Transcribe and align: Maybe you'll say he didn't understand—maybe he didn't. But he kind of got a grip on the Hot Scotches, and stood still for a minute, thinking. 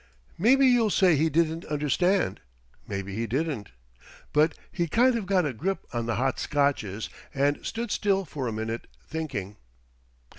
Maybe 0.35 0.65
you'll 0.65 0.89
say 0.89 1.15
he 1.15 1.29
didn't 1.29 1.63
understand—maybe 1.65 3.13
he 3.13 3.27
didn't. 3.27 3.69
But 4.33 4.57
he 4.71 4.87
kind 4.87 5.15
of 5.15 5.27
got 5.27 5.45
a 5.45 5.53
grip 5.53 5.85
on 5.93 6.07
the 6.07 6.15
Hot 6.15 6.39
Scotches, 6.39 7.07
and 7.35 7.63
stood 7.63 7.91
still 7.91 8.25
for 8.25 8.47
a 8.47 8.51
minute, 8.51 8.87
thinking. 9.05 9.57